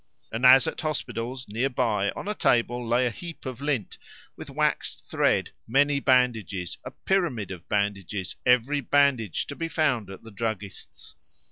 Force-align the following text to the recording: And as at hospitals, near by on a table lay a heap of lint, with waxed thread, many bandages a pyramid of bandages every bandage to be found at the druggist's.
And 0.31 0.47
as 0.47 0.65
at 0.65 0.81
hospitals, 0.81 1.47
near 1.47 1.69
by 1.69 2.09
on 2.15 2.27
a 2.27 2.33
table 2.33 2.87
lay 2.87 3.05
a 3.05 3.11
heap 3.11 3.45
of 3.45 3.61
lint, 3.61 3.99
with 4.35 4.49
waxed 4.49 5.07
thread, 5.07 5.51
many 5.67 5.99
bandages 5.99 6.79
a 6.83 6.89
pyramid 6.89 7.51
of 7.51 7.69
bandages 7.69 8.35
every 8.43 8.81
bandage 8.81 9.45
to 9.45 9.55
be 9.55 9.67
found 9.67 10.09
at 10.09 10.23
the 10.23 10.31
druggist's. 10.31 11.13